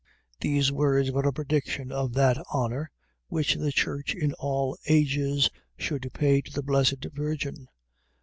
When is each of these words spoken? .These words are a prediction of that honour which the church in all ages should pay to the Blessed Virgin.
.These 0.41 0.71
words 0.71 1.11
are 1.11 1.27
a 1.27 1.31
prediction 1.31 1.91
of 1.91 2.13
that 2.15 2.39
honour 2.51 2.89
which 3.27 3.53
the 3.53 3.71
church 3.71 4.15
in 4.15 4.33
all 4.39 4.75
ages 4.87 5.51
should 5.77 6.09
pay 6.11 6.41
to 6.41 6.51
the 6.51 6.63
Blessed 6.63 7.05
Virgin. 7.13 7.67